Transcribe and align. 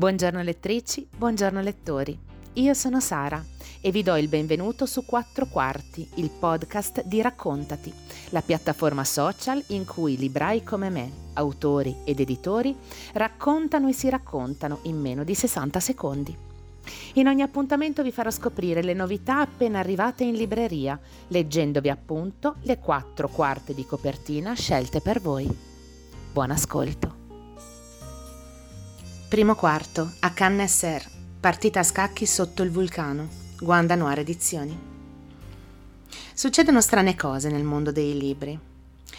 Buongiorno 0.00 0.40
lettrici, 0.40 1.06
buongiorno 1.14 1.60
lettori. 1.60 2.18
Io 2.54 2.72
sono 2.72 3.00
Sara 3.00 3.44
e 3.82 3.90
vi 3.90 4.02
do 4.02 4.16
il 4.16 4.28
benvenuto 4.28 4.86
su 4.86 5.04
Quattro 5.04 5.44
Quarti, 5.44 6.08
il 6.14 6.30
podcast 6.30 7.04
di 7.04 7.20
Raccontati, 7.20 7.92
la 8.30 8.40
piattaforma 8.40 9.04
social 9.04 9.62
in 9.66 9.84
cui 9.84 10.16
librai 10.16 10.64
come 10.64 10.88
me, 10.88 11.10
autori 11.34 11.96
ed 12.04 12.18
editori, 12.18 12.74
raccontano 13.12 13.88
e 13.88 13.92
si 13.92 14.08
raccontano 14.08 14.78
in 14.84 14.98
meno 14.98 15.22
di 15.22 15.34
60 15.34 15.80
secondi. 15.80 16.34
In 17.16 17.28
ogni 17.28 17.42
appuntamento 17.42 18.02
vi 18.02 18.10
farò 18.10 18.30
scoprire 18.30 18.82
le 18.82 18.94
novità 18.94 19.40
appena 19.40 19.80
arrivate 19.80 20.24
in 20.24 20.34
libreria, 20.34 20.98
leggendovi 21.28 21.90
appunto 21.90 22.54
le 22.62 22.78
quattro 22.78 23.28
quarte 23.28 23.74
di 23.74 23.84
copertina 23.84 24.54
scelte 24.54 25.02
per 25.02 25.20
voi. 25.20 25.46
Buon 26.32 26.52
ascolto. 26.52 27.19
Primo 29.30 29.54
quarto, 29.54 30.14
a 30.18 30.32
Cannes 30.32 30.76
Ser, 30.76 31.08
partita 31.38 31.78
a 31.78 31.84
scacchi 31.84 32.26
sotto 32.26 32.64
il 32.64 32.72
vulcano, 32.72 33.28
Guanda 33.60 33.94
Noir 33.94 34.18
Edizioni. 34.18 34.76
Succedono 36.34 36.80
strane 36.80 37.14
cose 37.14 37.48
nel 37.48 37.62
mondo 37.62 37.92
dei 37.92 38.18
libri. 38.18 38.58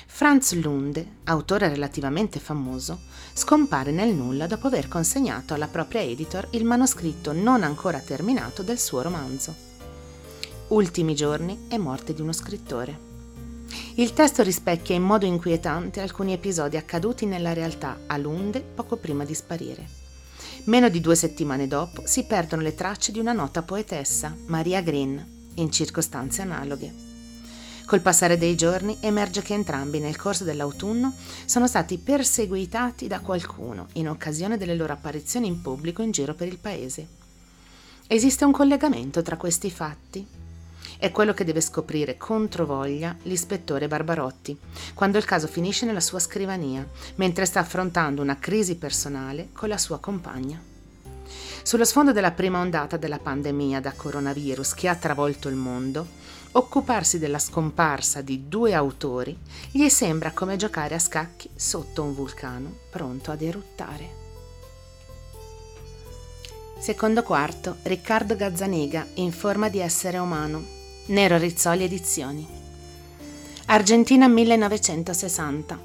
Franz 0.07 0.51
Lunde, 0.55 1.19
autore 1.23 1.69
relativamente 1.69 2.41
famoso, 2.41 2.99
scompare 3.31 3.91
nel 3.91 4.13
nulla 4.13 4.47
dopo 4.47 4.67
aver 4.67 4.89
consegnato 4.89 5.53
alla 5.53 5.69
propria 5.69 6.01
editor 6.01 6.45
il 6.51 6.65
manoscritto 6.65 7.31
non 7.31 7.63
ancora 7.63 7.99
terminato 7.99 8.63
del 8.63 8.79
suo 8.79 9.01
romanzo. 9.01 9.55
Ultimi 10.67 11.15
giorni 11.15 11.67
e 11.69 11.77
morte 11.77 12.13
di 12.13 12.19
uno 12.19 12.33
scrittore. 12.33 12.99
Il 13.95 14.11
testo 14.11 14.43
rispecchia 14.43 14.93
in 14.93 15.03
modo 15.03 15.25
inquietante 15.25 16.01
alcuni 16.01 16.33
episodi 16.33 16.75
accaduti 16.75 17.25
nella 17.25 17.53
realtà 17.53 17.99
a 18.07 18.17
Lunde 18.17 18.59
poco 18.59 18.97
prima 18.97 19.23
di 19.23 19.33
sparire. 19.33 19.99
Meno 20.65 20.89
di 20.89 21.01
due 21.01 21.15
settimane 21.15 21.67
dopo 21.67 22.03
si 22.05 22.23
perdono 22.25 22.61
le 22.61 22.75
tracce 22.75 23.11
di 23.11 23.17
una 23.17 23.33
nota 23.33 23.63
poetessa, 23.63 24.35
Maria 24.45 24.81
Green, 24.81 25.49
in 25.55 25.71
circostanze 25.71 26.43
analoghe. 26.43 26.93
Col 27.85 28.01
passare 28.01 28.37
dei 28.37 28.55
giorni 28.55 28.95
emerge 29.01 29.41
che 29.41 29.55
entrambi 29.55 29.99
nel 29.99 30.15
corso 30.15 30.43
dell'autunno 30.43 31.13
sono 31.45 31.67
stati 31.67 31.97
perseguitati 31.97 33.07
da 33.07 33.19
qualcuno 33.21 33.87
in 33.93 34.07
occasione 34.07 34.57
delle 34.57 34.75
loro 34.75 34.93
apparizioni 34.93 35.47
in 35.47 35.61
pubblico 35.61 36.03
in 36.03 36.11
giro 36.11 36.35
per 36.35 36.47
il 36.47 36.59
paese. 36.59 37.07
Esiste 38.05 38.45
un 38.45 38.51
collegamento 38.51 39.23
tra 39.23 39.37
questi 39.37 39.71
fatti? 39.71 40.40
È 41.01 41.09
quello 41.09 41.33
che 41.33 41.43
deve 41.43 41.61
scoprire 41.61 42.15
controvoglia 42.15 43.17
l'ispettore 43.23 43.87
Barbarotti, 43.87 44.55
quando 44.93 45.17
il 45.17 45.25
caso 45.25 45.47
finisce 45.47 45.87
nella 45.87 45.99
sua 45.99 46.19
scrivania, 46.19 46.87
mentre 47.15 47.45
sta 47.45 47.59
affrontando 47.59 48.21
una 48.21 48.37
crisi 48.37 48.75
personale 48.75 49.49
con 49.51 49.67
la 49.67 49.79
sua 49.79 49.97
compagna. 49.97 50.61
Sullo 51.63 51.85
sfondo 51.85 52.11
della 52.11 52.29
prima 52.29 52.59
ondata 52.59 52.97
della 52.97 53.17
pandemia 53.17 53.81
da 53.81 53.93
coronavirus 53.93 54.75
che 54.75 54.89
ha 54.89 54.95
travolto 54.95 55.49
il 55.49 55.55
mondo, 55.55 56.05
occuparsi 56.51 57.17
della 57.17 57.39
scomparsa 57.39 58.21
di 58.21 58.47
due 58.47 58.75
autori 58.75 59.35
gli 59.71 59.89
sembra 59.89 60.29
come 60.29 60.55
giocare 60.55 60.93
a 60.93 60.99
scacchi 60.99 61.49
sotto 61.55 62.03
un 62.03 62.13
vulcano 62.13 62.77
pronto 62.91 63.31
ad 63.31 63.41
eruttare. 63.41 64.19
Secondo 66.77 67.23
quarto, 67.23 67.77
Riccardo 67.81 68.35
Gazzaniga 68.35 69.07
in 69.15 69.31
forma 69.31 69.67
di 69.67 69.79
essere 69.79 70.19
umano, 70.19 70.79
Nero 71.11 71.37
Rizzoli 71.37 71.83
Edizioni. 71.83 72.47
Argentina 73.65 74.29
1960. 74.29 75.77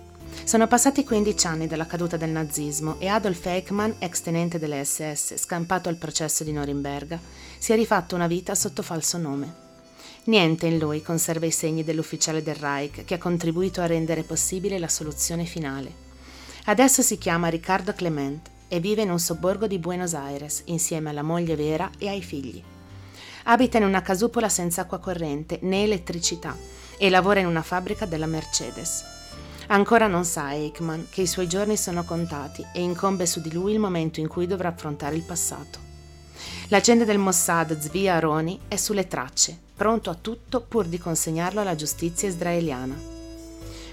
Sono 0.45 0.69
passati 0.69 1.03
15 1.03 1.47
anni 1.49 1.67
dalla 1.67 1.87
caduta 1.87 2.17
del 2.17 2.31
nazismo 2.31 3.01
e 3.01 3.09
Adolf 3.09 3.45
Eichmann, 3.47 3.91
ex 3.99 4.21
tenente 4.21 4.61
delle 4.61 4.85
SS, 4.85 5.35
scampato 5.37 5.89
al 5.89 5.97
processo 5.97 6.45
di 6.45 6.53
Norimberga, 6.53 7.19
si 7.59 7.73
è 7.73 7.75
rifatto 7.75 8.15
una 8.15 8.29
vita 8.29 8.55
sotto 8.55 8.83
falso 8.83 9.19
nome. 9.19 9.53
Niente 10.27 10.69
in 10.69 10.79
lui 10.79 11.03
conserva 11.03 11.47
i 11.47 11.51
segni 11.51 11.83
dell'ufficiale 11.83 12.41
del 12.41 12.55
Reich 12.55 13.05
che 13.05 13.15
ha 13.15 13.19
contribuito 13.19 13.81
a 13.81 13.87
rendere 13.87 14.23
possibile 14.23 14.79
la 14.79 14.87
soluzione 14.89 15.45
finale. 15.45 15.93
Adesso 16.67 17.03
si 17.03 17.19
chiama 17.19 17.49
Riccardo 17.49 17.93
Clement 17.95 18.49
e 18.69 18.79
vive 18.79 19.03
in 19.03 19.11
un 19.11 19.19
sobborgo 19.19 19.67
di 19.67 19.81
Buenos 19.81 20.15
Aires 20.15 20.63
insieme 20.67 21.11
alla 21.11 21.23
moglie 21.23 21.57
Vera 21.57 21.91
e 21.99 22.09
ai 22.09 22.23
figli. 22.23 22.63
Abita 23.49 23.79
in 23.79 23.85
una 23.85 24.03
casupola 24.03 24.49
senza 24.49 24.83
acqua 24.83 24.99
corrente 24.99 25.61
né 25.63 25.85
elettricità 25.85 26.57
e 26.99 27.09
lavora 27.09 27.39
in 27.39 27.47
una 27.47 27.63
fabbrica 27.63 28.05
della 28.05 28.27
Mercedes. 28.27 29.05
Ancora 29.69 30.09
non 30.09 30.25
sa 30.25 30.53
Eichmann 30.53 31.03
che 31.11 31.23
i 31.23 31.29
suoi 31.29 31.47
giorni 31.47 31.77
sono 31.77 32.03
contati 32.03 32.67
e 32.75 32.83
incombe 32.83 33.25
su 33.25 33.41
di 33.41 33.53
lui 33.53 33.73
il 33.73 33.79
momento 33.79 34.19
in 34.19 34.27
cui 34.27 34.49
dovrà 34.49 34.69
affrontare 34.69 35.15
il 35.15 35.23
passato. 35.23 35.79
L'agente 36.69 37.05
del 37.05 37.19
Mossad 37.19 37.79
Zvi 37.79 38.09
Aroni 38.09 38.59
è 38.67 38.75
sulle 38.75 39.07
tracce, 39.07 39.57
pronto 39.77 40.11
a 40.11 40.17
tutto 40.21 40.61
pur 40.61 40.87
di 40.87 40.99
consegnarlo 40.99 41.61
alla 41.61 41.77
giustizia 41.77 42.29
israeliana. 42.29 43.01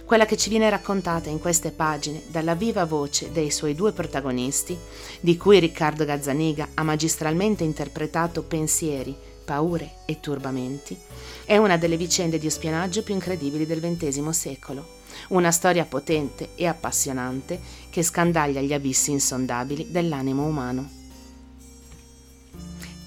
Quella 0.04 0.26
che 0.26 0.36
ci 0.36 0.50
viene 0.50 0.70
raccontata 0.72 1.30
in 1.30 1.40
queste 1.40 1.70
pagine 1.70 2.24
dalla 2.28 2.56
viva 2.56 2.86
voce 2.86 3.32
dei 3.32 3.52
suoi 3.52 3.76
due 3.76 3.92
protagonisti, 3.92 4.76
di 5.20 5.38
cui 5.38 5.60
Riccardo 5.60 6.06
Gazzaniga 6.06 6.70
ha 6.74 6.84
magistralmente 6.84 7.64
interpretato 7.64 8.42
pensieri, 8.42 9.16
paure 9.44 9.98
e 10.06 10.20
turbamenti, 10.20 10.98
è 11.46 11.58
una 11.58 11.78
delle 11.78 11.98
vicende 11.98 12.40
di 12.40 12.50
spionaggio 12.50 13.04
più 13.04 13.14
incredibili 13.14 13.66
del 13.66 13.80
XX 13.80 14.30
secolo. 14.30 15.02
Una 15.30 15.52
storia 15.52 15.86
potente 15.86 16.50
e 16.56 16.66
appassionante 16.66 17.60
che 17.90 18.02
scandaglia 18.02 18.62
gli 18.62 18.74
abissi 18.74 19.12
insondabili 19.12 19.92
dell'animo 19.92 20.46
umano. 20.46 20.90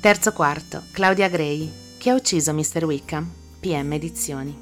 Terzo 0.01 0.33
quarto, 0.33 0.85
Claudia 0.93 1.29
Gray, 1.29 1.71
che 1.99 2.11
ha 2.11 2.15
ucciso 2.15 2.53
Mr. 2.53 2.85
Wickham, 2.85 3.29
PM 3.59 3.93
Edizioni. 3.93 4.57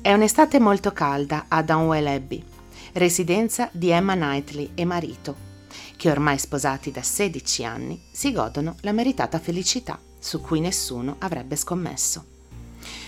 È 0.00 0.12
un'estate 0.12 0.60
molto 0.60 0.92
calda 0.92 1.46
a 1.48 1.62
Donwell 1.62 2.06
Abbey, 2.06 2.44
residenza 2.92 3.68
di 3.72 3.90
Emma 3.90 4.14
Knightley 4.14 4.70
e 4.74 4.84
marito, 4.84 5.50
che 5.96 6.10
ormai 6.10 6.38
sposati 6.38 6.90
da 6.90 7.02
16 7.02 7.64
anni 7.64 8.02
si 8.10 8.32
godono 8.32 8.76
la 8.80 8.92
meritata 8.92 9.38
felicità 9.38 9.98
su 10.18 10.40
cui 10.40 10.60
nessuno 10.60 11.16
avrebbe 11.18 11.56
scommesso. 11.56 12.24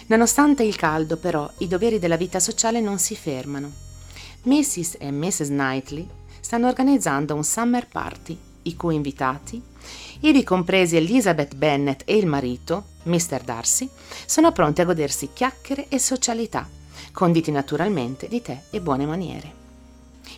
Nonostante 0.07 0.63
il 0.63 0.77
caldo, 0.77 1.17
però, 1.17 1.51
i 1.59 1.69
doveri 1.69 1.99
della 1.99 2.17
vita 2.17 2.41
sociale 2.41 2.81
non 2.81 2.99
si 2.99 3.17
fermano. 3.17 3.73
Mrs. 4.43 4.97
e 4.99 5.11
Mrs. 5.11 5.49
Knightley 5.49 6.07
stanno 6.41 6.69
organizzando 6.69 7.35
un 7.35 7.45
summer 7.45 7.87
party, 7.89 8.39
i 8.63 8.77
cui 8.77 8.95
invitati, 8.95 9.63
ivi 10.21 10.43
compresi 10.43 10.97
Elizabeth 10.97 11.55
Bennet 11.55 12.03
e 12.05 12.17
il 12.17 12.27
marito, 12.27 12.87
Mr. 13.05 13.43
Darcy, 13.45 13.89
sono 14.27 14.53
pronti 14.53 14.81
a 14.81 14.85
godersi 14.85 15.31
chiacchiere 15.33 15.89
e 15.89 15.99
socialità, 15.99 16.69
conditi 17.13 17.51
naturalmente 17.51 18.29
di 18.29 18.43
tè 18.43 18.65
e 18.71 18.81
buone 18.81 19.07
maniere 19.07 19.63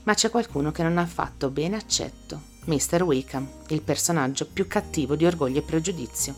ma 0.05 0.15
c'è 0.15 0.31
qualcuno 0.31 0.73
che 0.73 0.83
non 0.83 0.99
ha 0.99 1.07
fatto 1.07 1.51
bene 1.51 1.77
accetto. 1.77 2.55
Mr. 2.67 3.03
Wickham, 3.03 3.49
il 3.69 3.83
personaggio 3.83 4.47
più 4.47 4.67
cattivo 4.67 5.17
di 5.17 5.25
orgoglio 5.25 5.61
e 5.61 5.63
pregiudizio. 5.63 6.35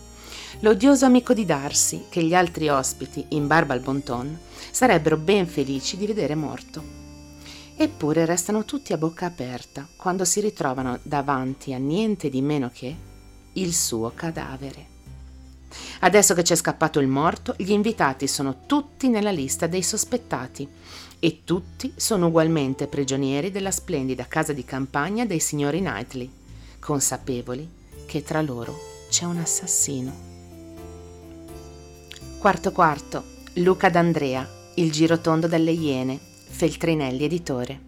L'odioso 0.60 1.06
amico 1.06 1.32
di 1.34 1.44
Darcy, 1.44 2.06
che 2.08 2.22
gli 2.22 2.34
altri 2.34 2.68
ospiti, 2.68 3.24
in 3.30 3.46
barba 3.46 3.74
al 3.74 3.80
bon 3.80 4.02
ton, 4.02 4.38
sarebbero 4.70 5.16
ben 5.16 5.46
felici 5.46 5.96
di 5.96 6.06
vedere 6.06 6.34
morto. 6.34 6.82
Eppure 7.76 8.24
restano 8.26 8.64
tutti 8.64 8.92
a 8.92 8.98
bocca 8.98 9.26
aperta 9.26 9.86
quando 9.96 10.24
si 10.24 10.40
ritrovano 10.40 10.98
davanti 11.02 11.72
a 11.72 11.78
niente 11.78 12.28
di 12.28 12.42
meno 12.42 12.70
che 12.72 12.94
il 13.52 13.74
suo 13.74 14.12
cadavere. 14.14 14.97
Adesso 16.00 16.34
che 16.34 16.42
c'è 16.42 16.54
scappato 16.54 17.00
il 17.00 17.08
morto, 17.08 17.54
gli 17.58 17.70
invitati 17.70 18.26
sono 18.26 18.60
tutti 18.66 19.08
nella 19.08 19.30
lista 19.30 19.66
dei 19.66 19.82
sospettati 19.82 20.68
e 21.18 21.40
tutti 21.44 21.92
sono 21.96 22.28
ugualmente 22.28 22.86
prigionieri 22.86 23.50
della 23.50 23.70
splendida 23.70 24.26
casa 24.26 24.52
di 24.52 24.64
campagna 24.64 25.24
dei 25.26 25.40
signori 25.40 25.80
Knightley, 25.80 26.30
consapevoli 26.78 27.68
che 28.06 28.22
tra 28.22 28.40
loro 28.40 28.78
c'è 29.10 29.24
un 29.24 29.38
assassino. 29.38 30.26
Quarto 32.38 32.72
quarto, 32.72 33.24
Luca 33.54 33.88
D'Andrea, 33.88 34.48
Il 34.74 34.92
girotondo 34.92 35.48
delle 35.48 35.72
Iene, 35.72 36.18
Feltrinelli 36.48 37.24
editore. 37.24 37.80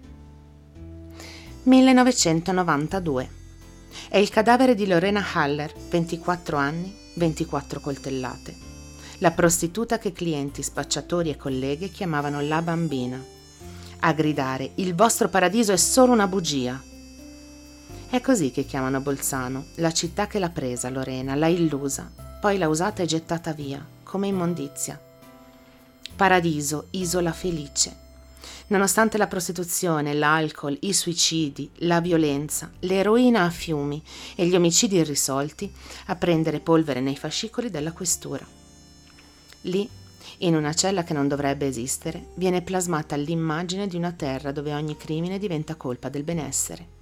1992. 1.63 3.39
È 4.09 4.17
il 4.17 4.29
cadavere 4.29 4.75
di 4.75 4.87
Lorena 4.87 5.25
Haller, 5.35 5.73
24 5.89 6.57
anni, 6.57 6.93
24 7.15 7.81
coltellate 7.81 8.69
la 9.21 9.33
prostituta 9.33 9.99
che 9.99 10.13
clienti, 10.13 10.63
spacciatori 10.63 11.29
e 11.29 11.37
colleghe 11.37 11.91
chiamavano 11.91 12.41
la 12.41 12.63
bambina, 12.63 13.23
a 14.01 14.13
gridare 14.15 14.71
il 14.77 14.95
vostro 14.95 15.29
paradiso 15.29 15.73
è 15.73 15.77
solo 15.77 16.13
una 16.13 16.27
bugia. 16.27 16.83
È 18.09 18.21
così 18.23 18.51
che 18.51 18.65
chiamano 18.65 19.01
Bolzano, 19.01 19.67
la 19.75 19.93
città 19.93 20.27
che 20.27 20.39
l'ha 20.39 20.49
presa 20.49 20.89
Lorena, 20.89 21.35
l'ha 21.35 21.49
illusa, 21.49 22.11
poi 22.41 22.57
l'ha 22.57 22.69
usata 22.69 23.03
e 23.03 23.07
gettata 23.07 23.53
via, 23.53 23.85
come 24.03 24.27
immondizia. 24.27 24.99
Paradiso, 26.17 26.87
isola 26.93 27.33
felice. 27.33 27.95
Nonostante 28.71 29.19
la 29.19 29.27
prostituzione, 29.27 30.15
l'alcol, 30.15 30.77
i 30.83 30.93
suicidi, 30.93 31.69
la 31.79 32.01
violenza, 32.01 32.71
l'eroina 32.81 33.43
a 33.43 33.51
fiumi 33.51 34.01
e 34.37 34.47
gli 34.47 34.55
omicidi 34.55 34.97
irrisolti, 34.97 35.73
a 36.07 36.15
prendere 36.15 36.61
polvere 36.61 37.01
nei 37.01 37.17
fascicoli 37.17 37.69
della 37.69 37.91
questura. 37.91 38.47
Lì, 39.63 39.89
in 40.39 40.55
una 40.55 40.73
cella 40.73 41.03
che 41.03 41.13
non 41.13 41.27
dovrebbe 41.27 41.67
esistere, 41.67 42.27
viene 42.37 42.63
plasmata 42.63 43.17
l'immagine 43.17 43.89
di 43.89 43.97
una 43.97 44.13
terra 44.13 44.53
dove 44.53 44.73
ogni 44.73 44.97
crimine 44.97 45.41
diventa 45.41 45.75
colpa 45.75 46.09
del 46.09 46.23
benessere. 46.23 47.00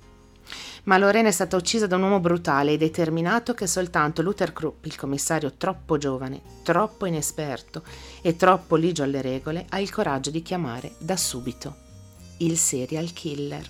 Ma 0.88 0.96
Lorena 0.96 1.28
è 1.28 1.32
stata 1.32 1.54
uccisa 1.54 1.86
da 1.86 1.96
un 1.96 2.02
uomo 2.02 2.18
brutale 2.18 2.72
e 2.72 2.78
determinato 2.78 3.52
che 3.52 3.66
soltanto 3.66 4.22
Luther 4.22 4.54
Krupp, 4.54 4.86
il 4.86 4.96
commissario 4.96 5.52
troppo 5.58 5.98
giovane, 5.98 6.40
troppo 6.62 7.04
inesperto 7.04 7.82
e 8.22 8.36
troppo 8.36 8.74
ligio 8.74 9.02
alle 9.02 9.20
regole, 9.20 9.66
ha 9.68 9.80
il 9.80 9.90
coraggio 9.90 10.30
di 10.30 10.40
chiamare 10.40 10.94
da 10.98 11.18
subito 11.18 11.76
il 12.38 12.56
serial 12.56 13.12
killer. 13.12 13.68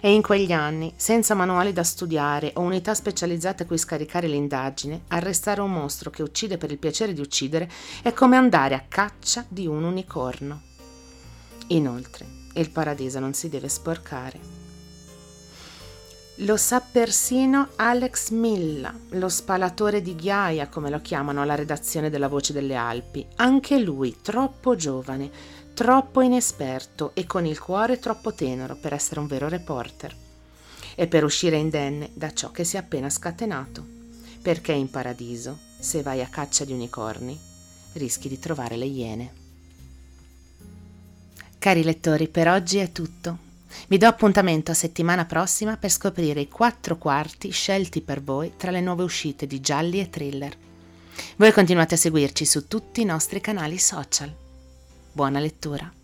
E 0.00 0.12
in 0.12 0.20
quegli 0.20 0.50
anni, 0.50 0.92
senza 0.96 1.34
manuali 1.34 1.72
da 1.72 1.84
studiare 1.84 2.50
o 2.54 2.62
unità 2.62 2.92
specializzate 2.92 3.62
a 3.62 3.66
cui 3.66 3.78
scaricare 3.78 4.26
l'indagine, 4.26 5.02
arrestare 5.08 5.60
un 5.60 5.70
mostro 5.70 6.10
che 6.10 6.22
uccide 6.22 6.58
per 6.58 6.72
il 6.72 6.78
piacere 6.78 7.12
di 7.12 7.20
uccidere 7.20 7.70
è 8.02 8.12
come 8.12 8.36
andare 8.36 8.74
a 8.74 8.84
caccia 8.88 9.44
di 9.46 9.68
un 9.68 9.84
unicorno. 9.84 10.60
Inoltre, 11.68 12.26
il 12.54 12.70
paradiso 12.70 13.20
non 13.20 13.32
si 13.32 13.48
deve 13.48 13.68
sporcare. 13.68 14.53
Lo 16.38 16.56
sa 16.56 16.80
persino 16.80 17.68
Alex 17.76 18.30
Milla, 18.30 18.92
lo 19.10 19.28
spalatore 19.28 20.02
di 20.02 20.16
ghiaia, 20.16 20.68
come 20.68 20.90
lo 20.90 21.00
chiamano 21.00 21.40
alla 21.40 21.54
redazione 21.54 22.10
della 22.10 22.26
Voce 22.26 22.52
delle 22.52 22.74
Alpi. 22.74 23.24
Anche 23.36 23.78
lui 23.78 24.16
troppo 24.20 24.74
giovane, 24.74 25.30
troppo 25.74 26.22
inesperto 26.22 27.12
e 27.14 27.24
con 27.24 27.46
il 27.46 27.60
cuore 27.60 28.00
troppo 28.00 28.34
tenero 28.34 28.74
per 28.74 28.92
essere 28.92 29.20
un 29.20 29.28
vero 29.28 29.48
reporter. 29.48 30.12
E 30.96 31.06
per 31.06 31.22
uscire 31.22 31.56
indenne 31.56 32.10
da 32.14 32.32
ciò 32.32 32.50
che 32.50 32.64
si 32.64 32.74
è 32.74 32.80
appena 32.80 33.08
scatenato. 33.08 33.86
Perché 34.42 34.72
in 34.72 34.90
paradiso, 34.90 35.56
se 35.78 36.02
vai 36.02 36.20
a 36.20 36.26
caccia 36.26 36.64
di 36.64 36.72
unicorni, 36.72 37.38
rischi 37.92 38.28
di 38.28 38.40
trovare 38.40 38.76
le 38.76 38.86
iene. 38.86 39.32
Cari 41.58 41.84
lettori, 41.84 42.26
per 42.26 42.48
oggi 42.48 42.78
è 42.78 42.90
tutto. 42.90 43.43
Vi 43.88 43.98
do 43.98 44.06
appuntamento 44.06 44.70
a 44.70 44.74
settimana 44.74 45.24
prossima 45.24 45.76
per 45.76 45.90
scoprire 45.90 46.40
i 46.40 46.48
quattro 46.48 46.96
quarti 46.96 47.50
scelti 47.50 48.00
per 48.00 48.22
voi 48.22 48.52
tra 48.56 48.70
le 48.70 48.80
nuove 48.80 49.02
uscite 49.02 49.46
di 49.46 49.60
gialli 49.60 50.00
e 50.00 50.08
thriller. 50.08 50.56
Voi 51.36 51.52
continuate 51.52 51.94
a 51.94 51.98
seguirci 51.98 52.44
su 52.44 52.66
tutti 52.66 53.00
i 53.00 53.04
nostri 53.04 53.40
canali 53.40 53.78
social. 53.78 54.34
Buona 55.12 55.38
lettura! 55.38 56.03